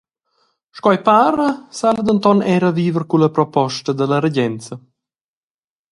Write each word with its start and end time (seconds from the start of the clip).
Sco 0.77 0.89
ei 0.93 0.99
para 1.07 1.47
sa 1.77 1.85
ella 1.91 2.03
denton 2.07 2.39
era 2.55 2.75
viver 2.79 3.03
culla 3.09 3.33
proposta 3.37 3.89
dalla 3.97 4.21
regenza. 4.27 4.73